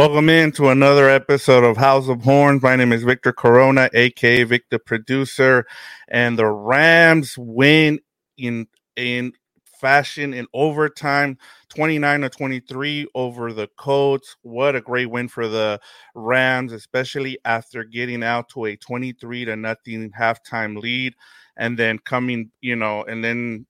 [0.00, 2.62] Welcome in to another episode of House of Horns.
[2.62, 5.66] My name is Victor Corona, aka Victor Producer,
[6.08, 8.00] and the Rams win
[8.38, 8.66] in
[8.96, 9.34] in
[9.78, 11.36] fashion in overtime,
[11.68, 14.38] 29 to 23 over the Colts.
[14.40, 15.78] What a great win for the
[16.14, 21.12] Rams, especially after getting out to a 23 to nothing halftime lead
[21.58, 23.66] and then coming, you know, and then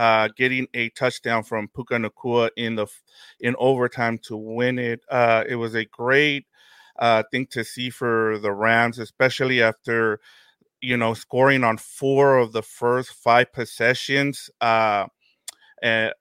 [0.00, 2.86] uh, getting a touchdown from Puka Nacua in the
[3.38, 5.02] in overtime to win it.
[5.10, 6.46] Uh, it was a great
[6.98, 10.18] uh, thing to see for the Rams, especially after
[10.80, 15.04] you know scoring on four of the first five possessions, uh,
[15.82, 16.14] and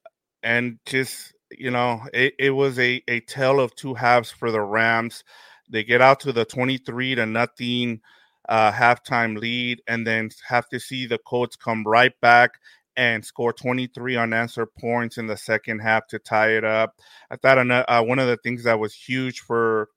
[0.43, 4.61] and just you know it, it was a a tale of two halves for the
[4.61, 5.23] Rams.
[5.69, 8.01] They get out to the twenty three to nothing.
[8.47, 12.53] Uh, halftime lead, and then have to see the Colts come right back
[12.99, 16.99] and score 23 unanswered points in the second half to tie it up.
[17.31, 19.87] I thought uh, one of the things that was huge for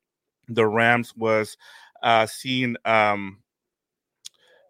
[0.47, 1.57] the Rams was
[2.05, 3.39] uh, seeing um,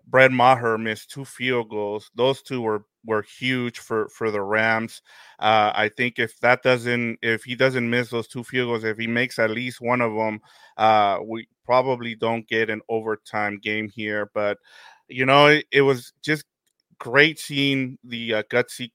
[0.07, 2.11] Brett Maher miss two field goals.
[2.15, 5.03] Those two were were huge for for the Rams.
[5.39, 8.97] Uh, I think if that doesn't, if he doesn't miss those two field goals, if
[8.97, 10.41] he makes at least one of them,
[10.79, 14.31] uh, we probably don't get an overtime game here.
[14.33, 14.57] But
[15.09, 16.47] you know, it, it was just
[16.99, 18.91] great seeing the uh, gutsy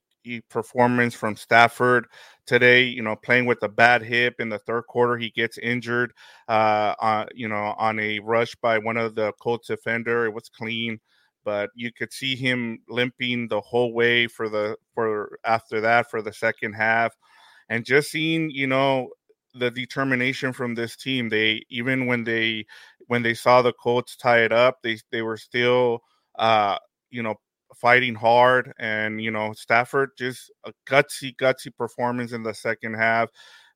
[0.50, 2.06] performance from Stafford
[2.46, 2.84] today.
[2.84, 6.14] You know, playing with a bad hip in the third quarter, he gets injured.
[6.48, 10.50] Uh, uh, you know, on a rush by one of the Colts defender, it was
[10.50, 11.00] clean,
[11.46, 16.22] but you could see him limping the whole way for the for after that for
[16.22, 17.14] the second half,
[17.70, 19.10] and just seeing you know
[19.56, 21.30] the determination from this team.
[21.30, 22.66] They even when they
[23.08, 26.00] when they saw the Colts tie it up, they they were still
[26.38, 26.78] uh
[27.10, 27.36] you know
[27.76, 28.74] fighting hard.
[28.80, 33.30] And, you know, Stafford just a gutsy, gutsy performance in the second half.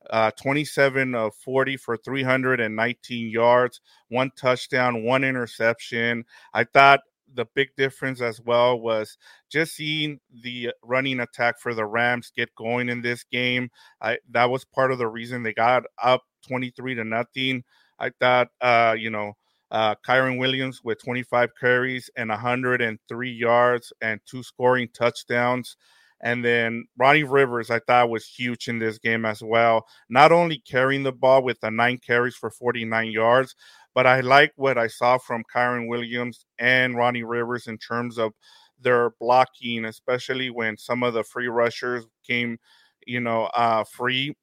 [0.09, 6.25] Uh, 27 of 40 for 319 yards, one touchdown, one interception.
[6.53, 7.01] I thought
[7.33, 9.17] the big difference as well was
[9.49, 13.69] just seeing the running attack for the Rams get going in this game.
[14.01, 17.63] I that was part of the reason they got up 23 to nothing.
[17.99, 19.33] I thought uh, you know,
[19.71, 25.77] uh, Kyren Williams with 25 carries and 103 yards and two scoring touchdowns.
[26.23, 29.87] And then Ronnie Rivers, I thought was huge in this game as well.
[30.09, 33.55] Not only carrying the ball with the nine carries for 49 yards,
[33.95, 38.33] but I like what I saw from Kyren Williams and Ronnie Rivers in terms of
[38.79, 42.57] their blocking, especially when some of the free rushers came,
[43.07, 44.35] you know, uh, free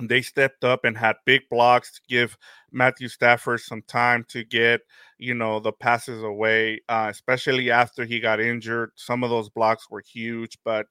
[0.00, 2.36] they stepped up and had big blocks to give
[2.70, 4.80] Matthew Stafford some time to get,
[5.18, 8.92] you know, the passes away, uh, especially after he got injured.
[8.96, 10.86] Some of those blocks were huge, but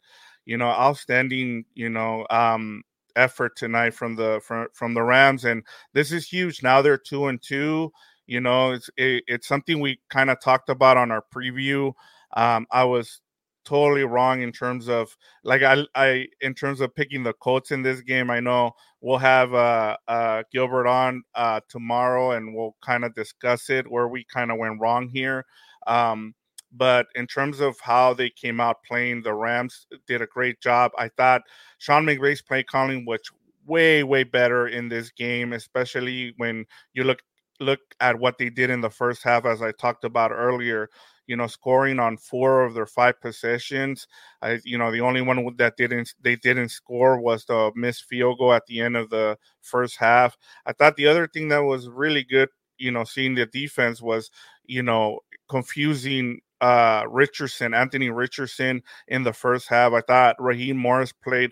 [0.45, 2.83] you know, outstanding, you know, um,
[3.15, 5.63] effort tonight from the from from the Rams, and
[5.93, 6.63] this is huge.
[6.63, 7.91] Now they're two and two.
[8.27, 11.93] You know, it's it, it's something we kind of talked about on our preview.
[12.35, 13.21] Um, I was
[13.65, 17.81] totally wrong in terms of like I, I in terms of picking the Colts in
[17.81, 18.29] this game.
[18.29, 23.69] I know we'll have uh, uh, Gilbert on uh, tomorrow, and we'll kind of discuss
[23.69, 25.45] it where we kind of went wrong here.
[25.87, 26.33] Um,
[26.73, 30.91] but in terms of how they came out playing, the Rams did a great job.
[30.97, 31.41] I thought
[31.79, 33.19] Sean McVay's play calling was
[33.65, 37.19] way way better in this game, especially when you look
[37.59, 40.89] look at what they did in the first half, as I talked about earlier
[41.31, 44.05] you know, scoring on four of their five possessions.
[44.41, 48.37] I, you know, the only one that didn't they didn't score was the missed field
[48.37, 50.37] goal at the end of the first half.
[50.65, 54.29] I thought the other thing that was really good, you know, seeing the defense was,
[54.65, 59.93] you know, confusing uh Richardson, Anthony Richardson in the first half.
[59.93, 61.51] I thought Raheem Morris played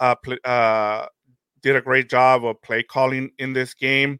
[0.00, 1.06] uh, play, uh
[1.62, 4.18] did a great job of play calling in this game.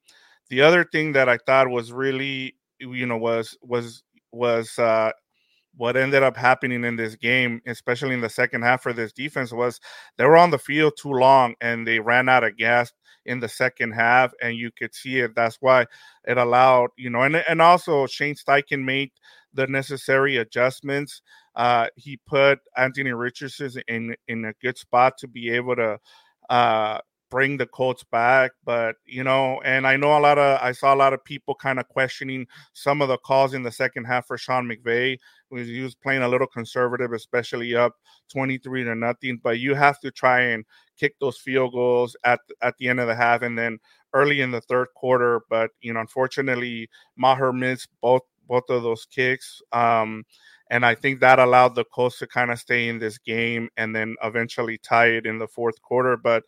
[0.48, 5.12] The other thing that I thought was really you know was was was uh,
[5.76, 9.52] what ended up happening in this game, especially in the second half for this defense,
[9.52, 9.80] was
[10.16, 12.92] they were on the field too long and they ran out of gas
[13.24, 15.34] in the second half, and you could see it.
[15.34, 15.86] That's why
[16.26, 19.10] it allowed, you know, and and also Shane Steichen made
[19.54, 21.22] the necessary adjustments.
[21.54, 25.98] Uh, he put Anthony Richardson in in a good spot to be able to
[26.50, 26.98] uh,
[27.32, 28.52] bring the Colts back.
[28.62, 31.54] But you know, and I know a lot of I saw a lot of people
[31.54, 35.16] kind of questioning some of the calls in the second half for Sean McVay.
[35.50, 37.94] He was playing a little conservative, especially up
[38.32, 39.40] 23 to nothing.
[39.42, 40.64] But you have to try and
[40.98, 43.78] kick those field goals at at the end of the half and then
[44.12, 45.40] early in the third quarter.
[45.48, 49.62] But you know, unfortunately, Maher missed both both of those kicks.
[49.72, 50.24] Um,
[50.70, 53.94] and I think that allowed the Colts to kind of stay in this game and
[53.94, 56.16] then eventually tie it in the fourth quarter.
[56.16, 56.44] But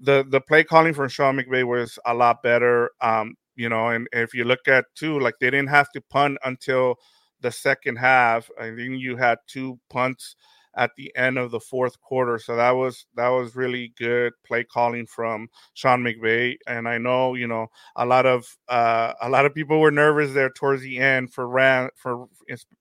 [0.00, 2.90] the the play calling from Sean McVay was a lot better.
[3.00, 6.38] Um, you know, and if you look at too, like they didn't have to punt
[6.44, 6.96] until
[7.40, 8.50] the second half.
[8.60, 10.36] I think you had two punts
[10.76, 12.38] at the end of the fourth quarter.
[12.38, 16.56] So that was that was really good play calling from Sean McVay.
[16.66, 17.66] And I know you know
[17.96, 21.48] a lot of uh, a lot of people were nervous there towards the end for
[21.48, 22.26] Ram for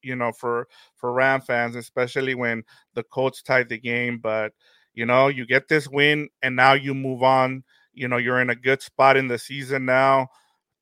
[0.04, 2.64] you know for for Ram fans, especially when
[2.94, 4.20] the Colts tied the game.
[4.20, 4.54] But
[4.98, 7.64] you know you get this win and now you move on.
[7.94, 10.28] You know you're in a good spot in the season now,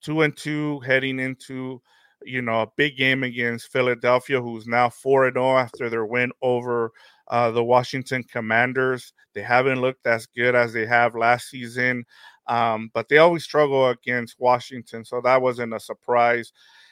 [0.02, 1.82] two and two heading into
[2.26, 6.32] you know, a big game against Philadelphia, who's now 4 and 0 after their win
[6.42, 6.92] over
[7.28, 9.14] uh, the Washington Commanders.
[9.34, 12.06] They haven't looked as good as they have last season,
[12.48, 15.06] um, but they always struggle against Washington.
[15.06, 16.52] So that wasn't a surprise.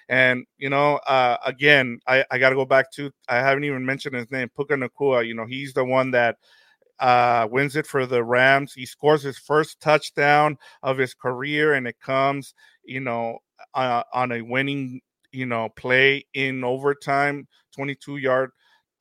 [0.10, 3.86] And, you know, uh, again, I, I got to go back to, I haven't even
[3.86, 5.25] mentioned his name, Puka Nacua.
[5.25, 6.38] You know, he's the one that
[7.00, 8.74] uh, wins it for the Rams.
[8.74, 12.54] He scores his first touchdown of his career, and it comes,
[12.84, 13.40] you know,
[13.74, 15.01] uh, on a winning
[15.31, 18.51] you know, play in overtime, 22 yard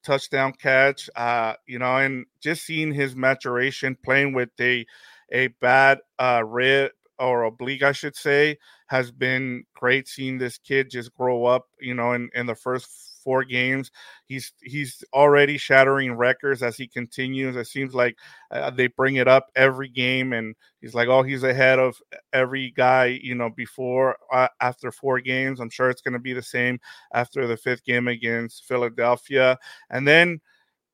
[0.04, 1.08] touchdown catch.
[1.16, 4.86] Uh, you know, and just seeing his maturation playing with a
[5.30, 8.56] a bad uh rib or oblique, I should say,
[8.86, 13.11] has been great seeing this kid just grow up, you know, in, in the first
[13.22, 13.90] four games.
[14.26, 17.56] He's he's already shattering records as he continues.
[17.56, 18.16] It seems like
[18.50, 21.96] uh, they bring it up every game, and he's like, oh, he's ahead of
[22.32, 25.60] every guy, you know, before uh, after four games.
[25.60, 26.78] I'm sure it's going to be the same
[27.14, 29.58] after the fifth game against Philadelphia,
[29.90, 30.40] and then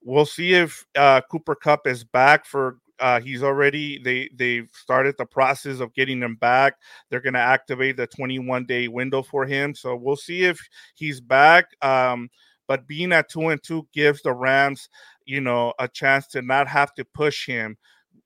[0.02, 5.14] we'll see if uh, Cooper Kupp is back for uh, he's already they they've started
[5.18, 6.74] the process of getting him back.
[7.08, 10.60] They're going to activate the 21 day window for him, so we'll see if
[10.94, 11.66] he's back.
[11.82, 12.30] Um,
[12.66, 14.88] but being at two and two gives the Rams,
[15.24, 17.76] you know, a chance to not have to push him.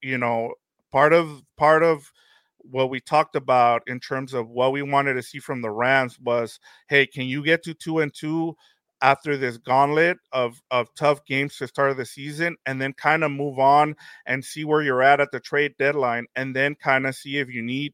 [0.03, 0.55] You know,
[0.91, 2.11] part of part of
[2.59, 6.19] what we talked about in terms of what we wanted to see from the Rams
[6.21, 8.57] was, hey, can you get to two and two
[9.03, 13.25] after this gauntlet of of tough games to start of the season and then kind
[13.25, 13.95] of move on
[14.27, 17.49] and see where you're at at the trade deadline and then kind of see if
[17.49, 17.93] you need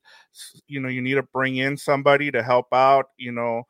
[0.68, 3.62] you know you need to bring in somebody to help out you know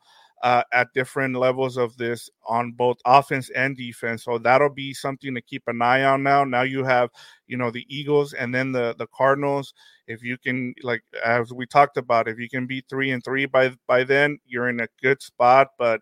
[0.42, 4.24] uh, at different levels of this on both offense and defense.
[4.24, 6.44] So that'll be something to keep an eye on now.
[6.44, 7.10] Now you have
[7.46, 9.74] you know the eagles and then the the cardinals.
[10.06, 13.46] If you can like as we talked about if you can be three and three
[13.46, 16.00] by by then you're in a good spot but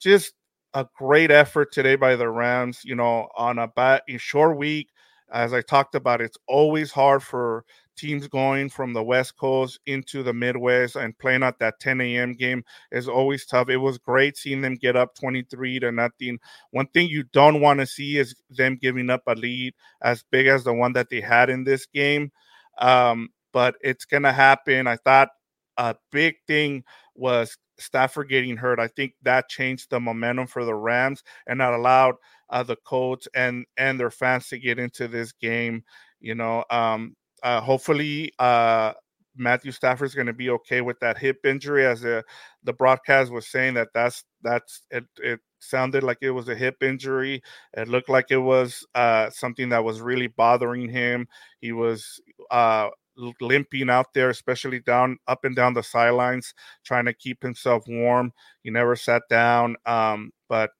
[0.00, 0.34] just
[0.74, 2.82] a great effort today by the Rams.
[2.84, 4.90] You know, on a bat in short week,
[5.32, 7.64] as I talked about, it's always hard for
[7.96, 12.32] teams going from the West Coast into the Midwest and playing at that 10 a.m.
[12.34, 13.68] game is always tough.
[13.68, 16.38] It was great seeing them get up 23 to nothing.
[16.72, 20.48] One thing you don't want to see is them giving up a lead as big
[20.48, 22.32] as the one that they had in this game.
[22.78, 24.88] Um, but it's going to happen.
[24.88, 25.28] I thought
[25.76, 26.84] a big thing
[27.14, 31.74] was Stafford getting hurt, I think that changed the momentum for the Rams and that
[31.74, 32.16] allowed
[32.50, 35.84] uh, the Colts and and their fans to get into this game.
[36.20, 38.92] You know, um, uh, hopefully uh,
[39.36, 42.24] Matthew Stafford is going to be okay with that hip injury, as the
[42.62, 45.04] the broadcast was saying that that's that's it.
[45.18, 47.42] It sounded like it was a hip injury.
[47.76, 51.26] It looked like it was uh, something that was really bothering him.
[51.60, 52.88] He was uh,
[53.40, 56.54] limping out there, especially down up and down the sidelines,
[56.84, 58.32] trying to keep himself warm.
[58.62, 59.76] He never sat down.
[59.86, 60.70] Um, but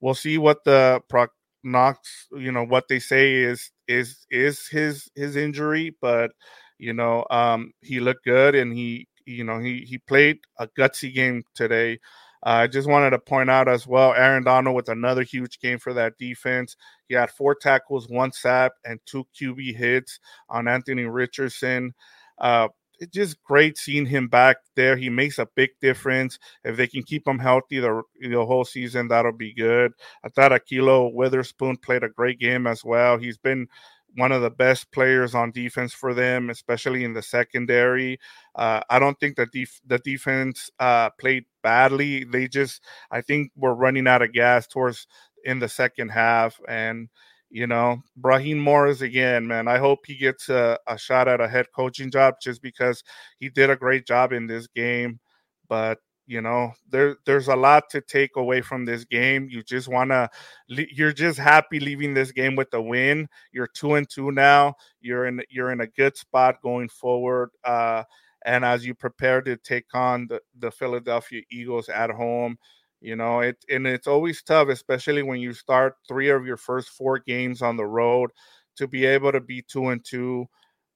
[0.00, 5.36] we'll see what the prognostics, you know, what they say is is is his his
[5.36, 5.96] injury.
[6.00, 6.32] But
[6.78, 11.14] you know, um, he looked good and he you know he he played a gutsy
[11.14, 11.98] game today.
[12.46, 15.92] I just wanted to point out as well, Aaron Donald with another huge game for
[15.94, 16.76] that defense.
[17.08, 21.92] He had four tackles, one sack, and two QB hits on Anthony Richardson.
[22.38, 22.68] Uh,
[23.00, 24.96] it's just great seeing him back there.
[24.96, 26.38] He makes a big difference.
[26.62, 29.90] If they can keep him healthy the, the whole season, that'll be good.
[30.24, 33.18] I thought Ahkello Witherspoon played a great game as well.
[33.18, 33.66] He's been
[34.16, 38.18] one of the best players on defense for them, especially in the secondary.
[38.54, 42.24] Uh, I don't think that def- the defense uh, played badly.
[42.24, 45.06] They just, I think, were running out of gas towards
[45.44, 46.58] in the second half.
[46.68, 47.08] And,
[47.50, 51.48] you know, Raheem Morris again, man, I hope he gets a, a shot at a
[51.48, 53.04] head coaching job just because
[53.38, 55.20] he did a great job in this game.
[55.68, 59.48] But you know there there's a lot to take away from this game.
[59.50, 60.28] You just want to
[60.68, 63.28] you're just happy leaving this game with a win.
[63.52, 64.74] You're two and two now.
[65.00, 68.02] You're in you're in a good spot going forward uh
[68.46, 72.56] and as you prepare to take on the, the philadelphia eagles at home
[73.02, 76.88] you know it and it's always tough especially when you start three of your first
[76.88, 78.30] four games on the road
[78.76, 80.46] to be able to be two and two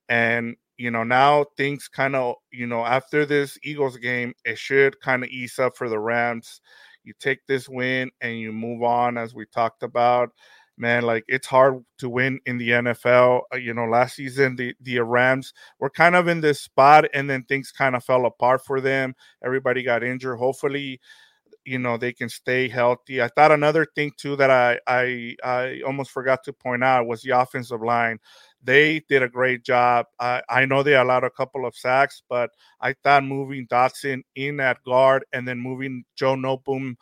[0.09, 4.99] and you know, now things kind of, you know, after this Eagles game, it should
[4.99, 6.59] kind of ease up for the Rams.
[7.03, 10.31] You take this win and you move on, as we talked about.
[10.77, 13.41] Man, like it's hard to win in the NFL.
[13.53, 17.29] Uh, you know, last season the the Rams were kind of in this spot, and
[17.29, 19.13] then things kind of fell apart for them.
[19.45, 20.39] Everybody got injured.
[20.39, 20.99] Hopefully,
[21.65, 23.21] you know they can stay healthy.
[23.21, 27.21] I thought another thing too that I I I almost forgot to point out was
[27.21, 28.19] the offensive line
[28.63, 30.05] they did a great job.
[30.19, 34.59] I, I know they allowed a couple of sacks, but I thought moving Dotson in
[34.59, 36.95] at guard and then moving Joe Noteboom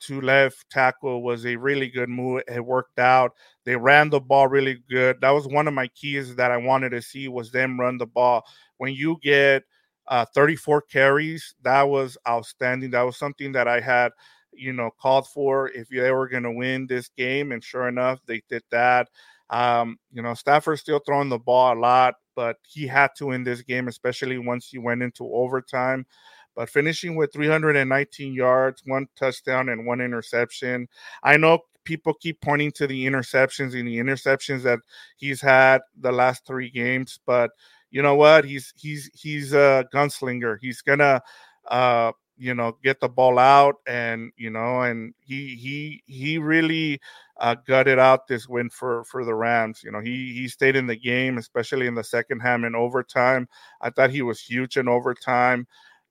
[0.00, 2.42] to left tackle was a really good move.
[2.48, 3.32] It worked out.
[3.64, 5.20] They ran the ball really good.
[5.20, 8.06] That was one of my keys that I wanted to see was them run the
[8.06, 8.44] ball.
[8.78, 9.64] When you get
[10.08, 12.90] uh, 34 carries, that was outstanding.
[12.90, 14.12] That was something that I had,
[14.52, 17.52] you know, called for if they were going to win this game.
[17.52, 19.08] And sure enough, they did that.
[19.50, 23.44] Um, you know, Stafford's still throwing the ball a lot, but he had to in
[23.44, 26.06] this game, especially once he went into overtime.
[26.54, 30.88] But finishing with 319 yards, one touchdown, and one interception.
[31.22, 34.78] I know people keep pointing to the interceptions and the interceptions that
[35.16, 37.50] he's had the last three games, but
[37.90, 38.44] you know what?
[38.44, 40.58] He's he's he's a gunslinger.
[40.60, 41.20] He's gonna
[41.68, 47.00] uh you know get the ball out and you know and he he he really
[47.38, 49.82] uh, gutted out this win for for the Rams.
[49.84, 53.48] You know, he he stayed in the game, especially in the second half and overtime.
[53.80, 55.66] I thought he was huge in overtime,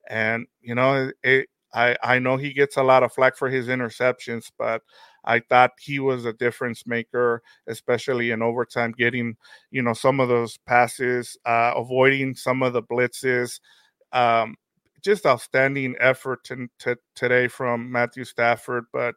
[0.10, 3.68] and you know, it, I I know he gets a lot of flack for his
[3.68, 4.82] interceptions, but
[5.24, 9.36] I thought he was a difference maker, especially in overtime, getting
[9.72, 13.60] you know some of those passes, uh, avoiding some of the blitzes.
[14.12, 14.56] Um,
[15.04, 18.86] just outstanding effort to, to, today from Matthew Stafford.
[18.94, 19.16] But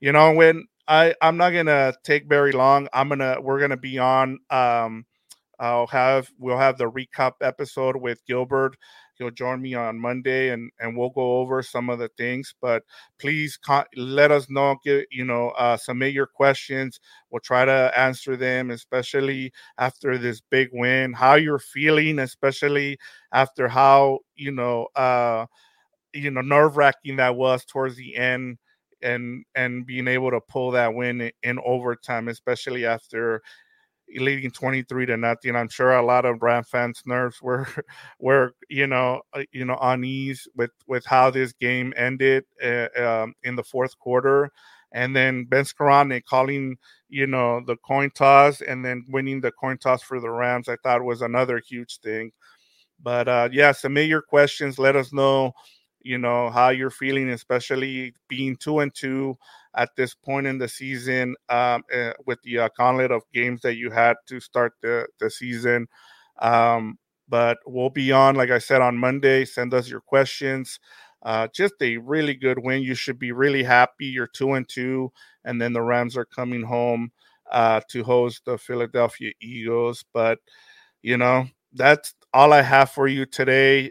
[0.00, 2.88] you know when I I'm not gonna take very long.
[2.92, 4.38] I'm gonna we're gonna be on.
[4.50, 5.06] Um,
[5.62, 8.76] I'll have we'll have the recap episode with Gilbert.
[9.14, 12.52] He'll join me on Monday, and and we'll go over some of the things.
[12.60, 12.82] But
[13.20, 14.76] please con- let us know.
[14.84, 16.98] Get you know uh, submit your questions.
[17.30, 21.12] We'll try to answer them, especially after this big win.
[21.12, 22.98] How you're feeling, especially
[23.32, 25.46] after how you know uh,
[26.12, 28.58] you know nerve wracking that was towards the end
[29.02, 33.42] and and being able to pull that win in, in overtime, especially after
[34.18, 35.56] leading 23 to nothing.
[35.56, 37.66] I'm sure a lot of Ram fans' nerves were
[38.18, 42.88] were you know uh, you know on ease with with how this game ended uh,
[42.96, 44.50] um, in the fourth quarter,
[44.92, 46.76] and then Ben Skowronek calling
[47.08, 50.68] you know the coin toss and then winning the coin toss for the Rams.
[50.68, 52.32] I thought was another huge thing.
[53.02, 54.78] But uh, yeah, submit your questions.
[54.78, 55.52] Let us know
[56.04, 59.34] you know how you're feeling, especially being two and two
[59.76, 63.76] at this point in the season um, uh, with the uh, gauntlet of games that
[63.76, 65.86] you had to start the the season.
[66.40, 69.44] Um, but we'll be on, like I said, on Monday.
[69.44, 70.78] Send us your questions.
[71.22, 72.82] Uh, just a really good win.
[72.82, 74.06] You should be really happy.
[74.06, 75.12] You're two and two,
[75.44, 77.12] and then the Rams are coming home
[77.50, 80.04] uh, to host the Philadelphia Eagles.
[80.12, 80.38] But
[81.02, 83.90] you know that's all I have for you today.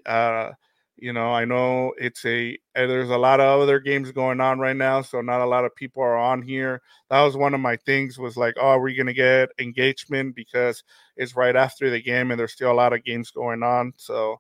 [1.02, 4.60] You know, I know it's a eh, there's a lot of other games going on
[4.60, 6.82] right now, so not a lot of people are on here.
[7.10, 10.84] That was one of my things was like, oh, we're we gonna get engagement because
[11.18, 13.94] it's right after the game and there's still a lot of games going on.
[13.98, 14.38] So,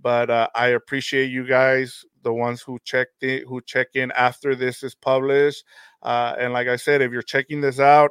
[0.00, 4.54] but uh, I appreciate you guys, the ones who checked it, who check in after
[4.54, 5.62] this is published.
[6.02, 8.10] Uh, and like I said, if you're checking this out,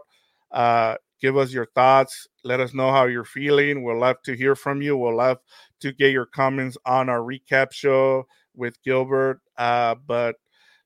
[0.52, 2.28] uh, give us your thoughts.
[2.44, 3.84] Let us know how you're feeling.
[3.84, 4.98] We'll love to hear from you.
[4.98, 5.38] We'll love
[5.82, 9.40] to get your comments on our recap show with Gilbert.
[9.58, 10.36] Uh, but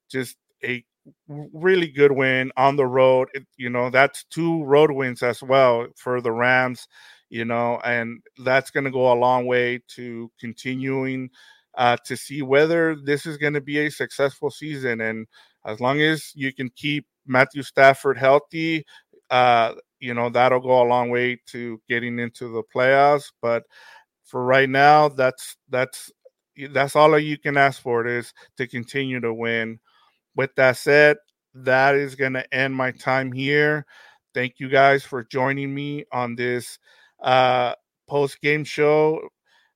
[0.09, 0.83] just a
[1.27, 3.29] really good win on the road.
[3.33, 6.88] It, you know, that's two road wins as well for the Rams,
[7.29, 11.29] you know, and that's going to go a long way to continuing
[11.77, 15.01] uh, to see whether this is going to be a successful season.
[15.01, 15.27] And
[15.65, 18.85] as long as you can keep Matthew Stafford healthy,
[19.31, 23.31] uh, you know, that'll go a long way to getting into the playoffs.
[23.41, 23.63] But
[24.25, 26.11] for right now, that's that's
[26.71, 29.79] that's all you can ask for it is to continue to win.
[30.35, 31.17] With that said,
[31.53, 33.85] that is going to end my time here.
[34.33, 36.77] Thank you guys for joining me on this
[37.21, 37.73] uh,
[38.07, 39.21] post game show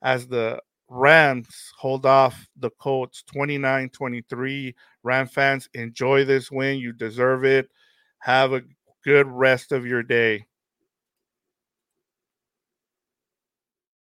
[0.01, 4.75] as the Rams hold off the Colts 29 23.
[5.03, 6.77] Ram fans, enjoy this win.
[6.77, 7.69] You deserve it.
[8.19, 8.62] Have a
[9.05, 10.47] good rest of your day.